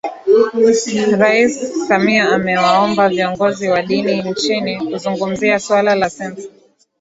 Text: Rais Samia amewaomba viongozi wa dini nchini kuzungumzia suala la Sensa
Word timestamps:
Rais 1.19 1.71
Samia 1.87 2.29
amewaomba 2.31 3.09
viongozi 3.09 3.69
wa 3.69 3.81
dini 3.81 4.21
nchini 4.21 4.89
kuzungumzia 4.91 5.59
suala 5.59 5.95
la 5.95 6.09
Sensa 6.09 6.49